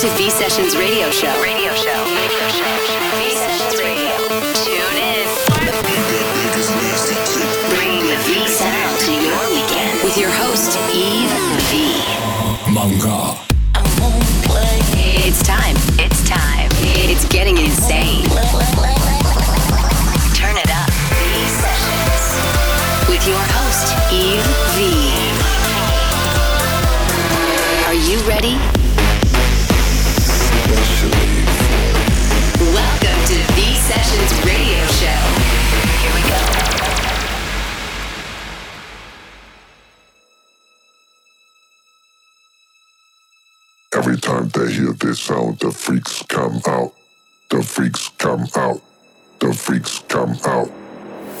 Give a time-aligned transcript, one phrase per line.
[0.00, 1.42] to V Sessions Radio Show.
[1.42, 1.92] Radio Show.
[1.92, 2.72] Radio Show.
[3.20, 4.16] V Sessions Radio.
[4.64, 5.28] Tune in.
[7.68, 11.34] Bring the V sound to your weekend with your host Yves
[11.68, 12.72] V.
[12.72, 13.29] Manga.
[45.20, 46.94] sound, the freaks come out,
[47.50, 48.80] the freaks come out,
[49.38, 50.79] the freaks come out.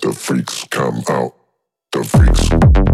[0.00, 1.34] The freaks come out.
[1.92, 2.93] The freaks.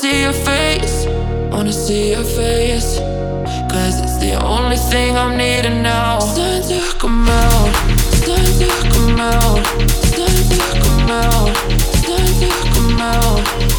[0.00, 1.04] see your face.
[1.50, 2.98] Wanna see your face.
[3.70, 6.16] Cause it's the only thing I'm needing now.
[6.16, 7.68] It's time to come out.
[8.08, 9.58] It's time to come out.
[9.82, 11.50] It's time to come out.
[11.80, 13.69] It's time to come out.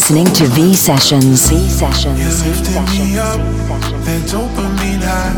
[0.00, 1.50] listening to V Sessions.
[1.50, 2.18] V Sessions.
[2.18, 3.36] You lifted me up,
[4.06, 5.36] that dopamine high.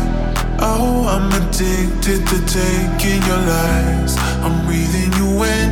[0.57, 4.15] Oh, I'm addicted to taking your lies.
[4.39, 5.67] I'm breathing you in,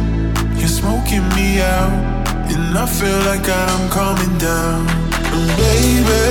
[0.59, 4.83] you're smoking me out, and I feel like I'm coming down.
[5.23, 6.27] And baby,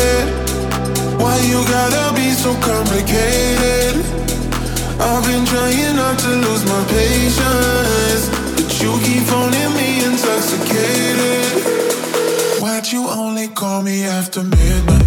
[1.16, 4.04] why you gotta be so complicated?
[5.00, 11.79] I've been trying not to lose my patience, but you keep phoning me intoxicated
[12.92, 14.99] you only call me after midnight.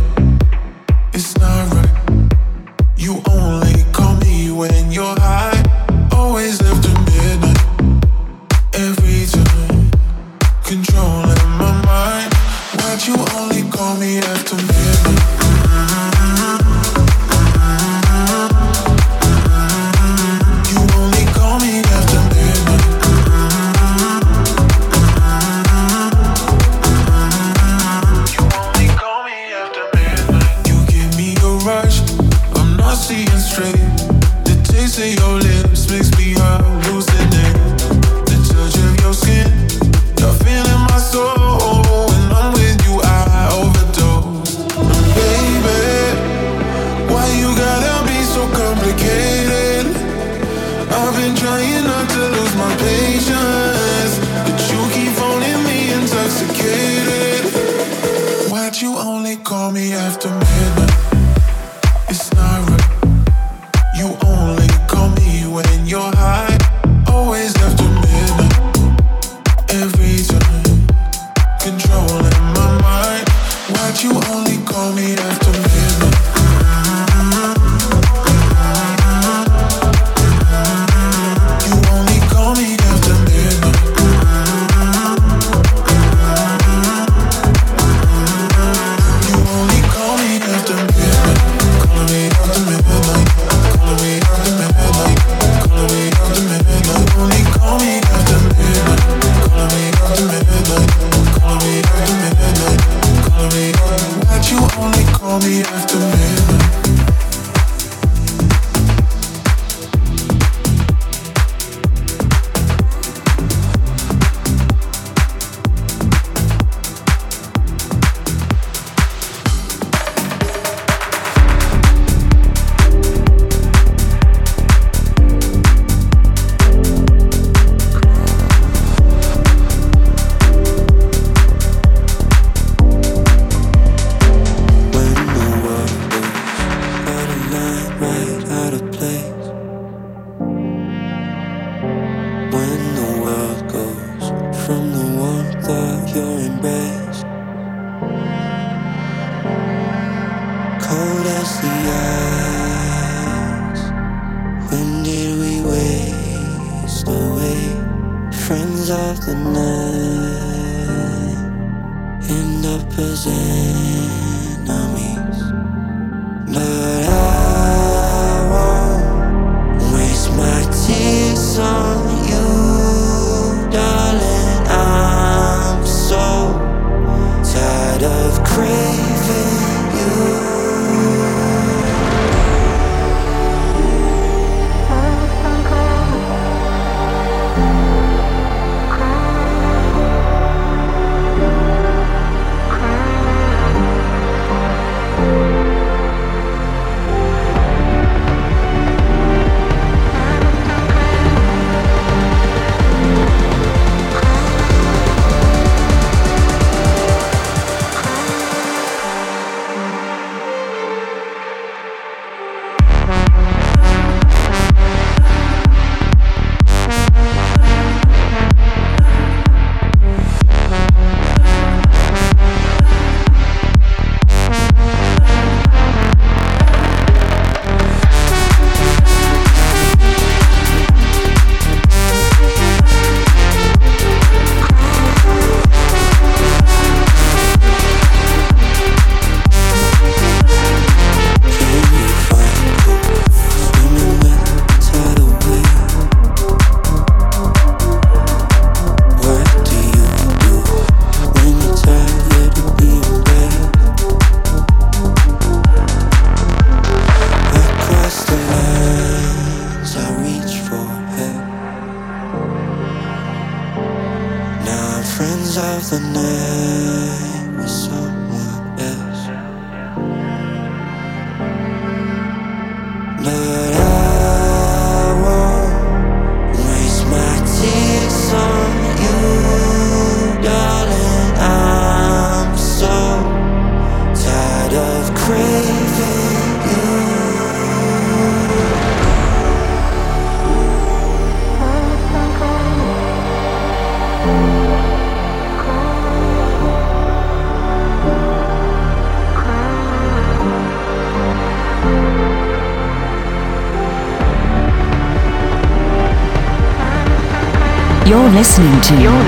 [308.43, 309.01] Listening to.
[309.01, 309.22] You're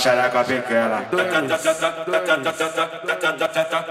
[0.00, 1.04] xaraca pequena.
[1.10, 1.62] Dois, dois,
[2.06, 3.89] dois,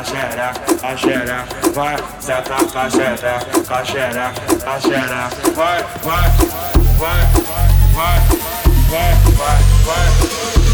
[0.00, 1.44] a xereca, com a xereca,
[1.74, 4.32] vai, senta com a xereca, com a xereca,
[4.64, 6.30] com a xereca, vai, vai,
[6.96, 7.20] vai,
[7.92, 8.20] vai, vai,
[8.88, 9.60] vai, vai,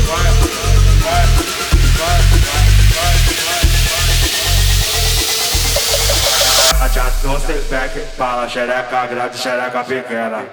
[0.06, 0.30] vai,
[1.02, 1.26] vai,
[1.96, 2.36] vai, vai,
[6.82, 10.44] Adiantou, step back, fala xereca grande, xereca pequena.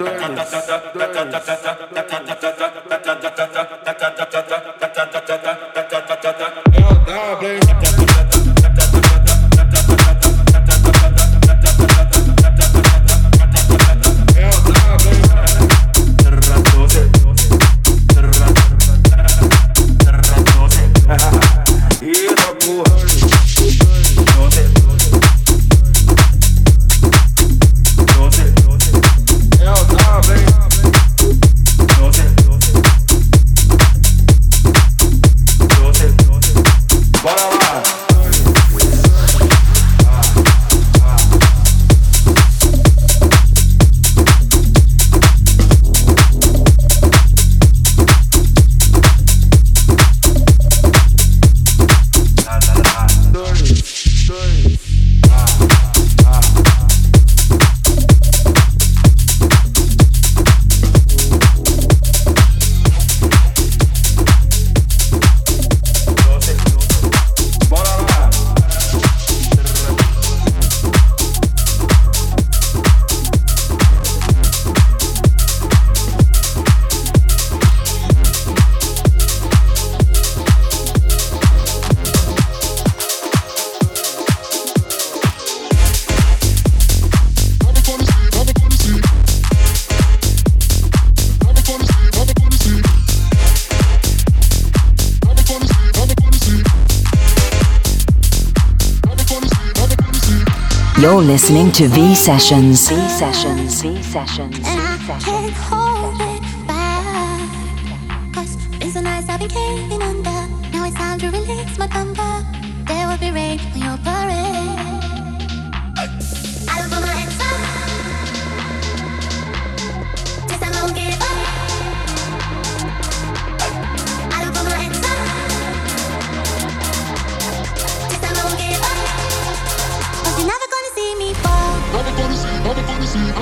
[101.03, 102.87] You're listening to V Sessions.
[102.87, 103.81] V Sessions.
[103.81, 104.55] V Sessions.
[104.59, 108.33] And I can't hold it back.
[108.33, 110.47] Cause it's so nice I've been caving under.
[110.71, 112.42] Now it's time to release my thunder.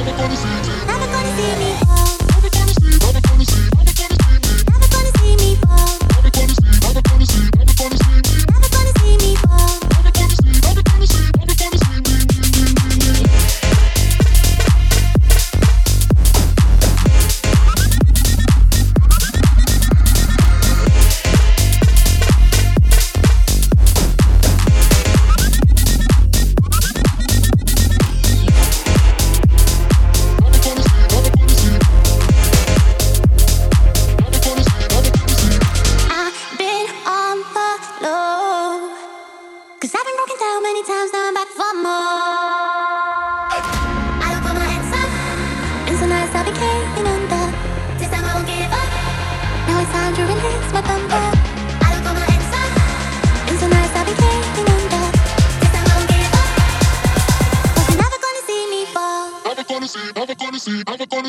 [0.04, 0.91] 次。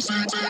[0.08, 0.41] Bye.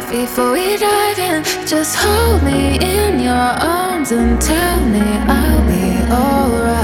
[0.00, 1.44] Cup of coffee before we dive in?
[1.66, 6.78] Just hold me in your arms and tell me I'll be alright.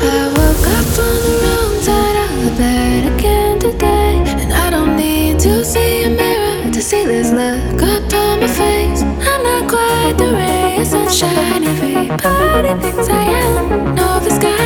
[0.00, 4.96] I woke up on the wrong side of the bed again today, and I don't
[4.96, 9.02] need to see a mirror to see this look up on my face.
[9.02, 13.94] I'm not quite the ray of sunshine everybody thinks I am.
[13.94, 14.57] No, the sky is never clear;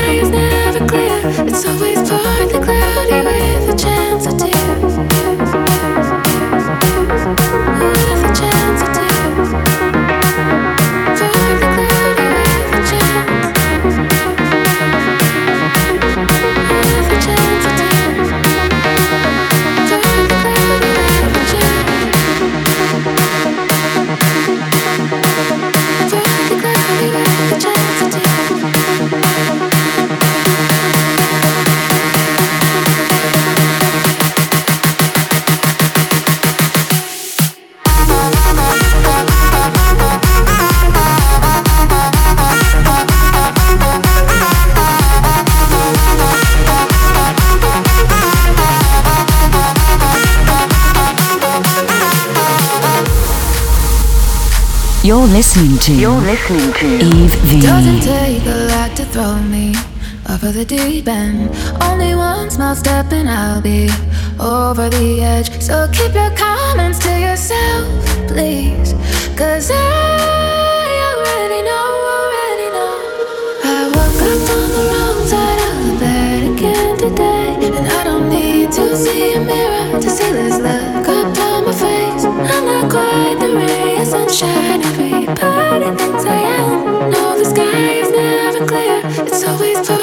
[1.25, 3.52] it's always partly cloudy with
[55.23, 55.95] You're listening to.
[55.95, 58.01] You're listening to Eve Doesn't V.
[58.01, 59.73] take a lot to throw me
[60.29, 61.49] off of the deep end.
[61.81, 63.89] Only one small step and I'll be
[64.41, 65.63] over the edge.
[65.63, 67.87] So keep your comments to yourself,
[68.27, 68.95] please.
[69.39, 71.87] Cause I already know,
[72.19, 72.95] already know.
[73.63, 77.79] I woke up on the wrong side of the bed again today.
[77.79, 81.73] And I don't need to see a mirror to see this look up on my
[81.73, 82.25] face.
[82.25, 84.82] I'm not quite the ray of sunshine
[85.37, 87.11] thinks I am.
[87.11, 89.01] No, the sky is never clear.
[89.27, 90.02] It's always partly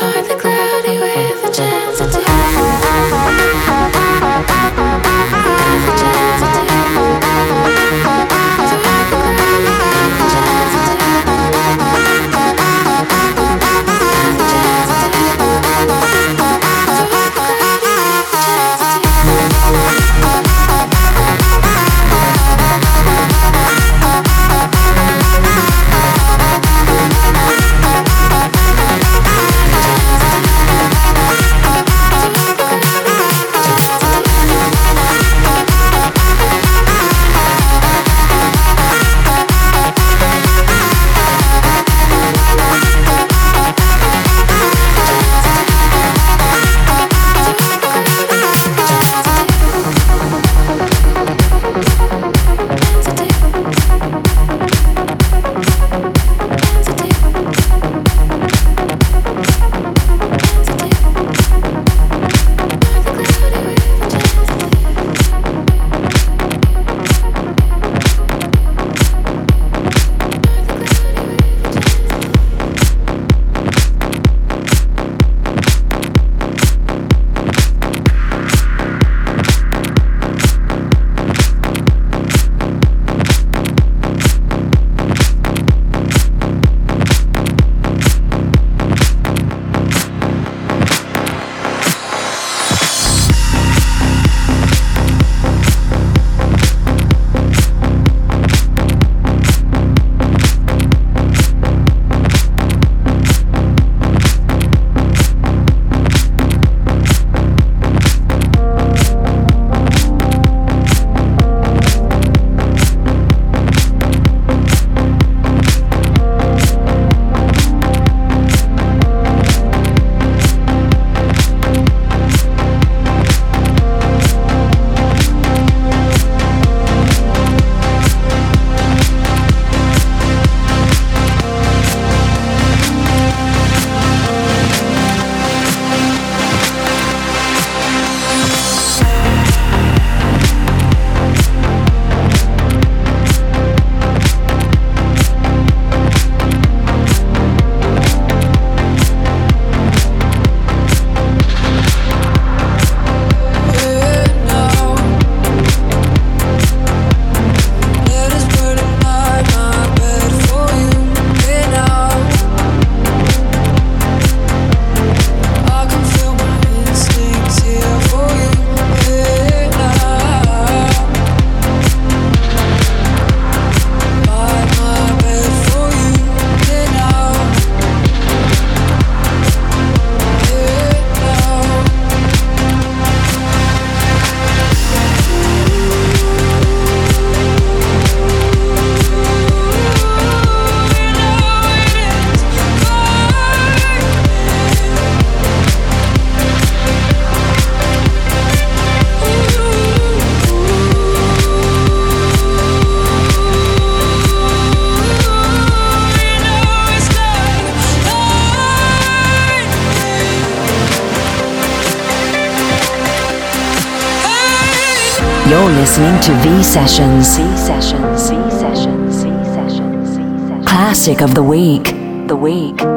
[216.69, 217.35] Sessions.
[217.35, 218.29] V Sessions.
[218.29, 219.23] V Sessions.
[219.23, 220.67] V Sessions.
[220.69, 221.33] Classic of.
[221.33, 221.85] The week.
[222.27, 222.88] The week.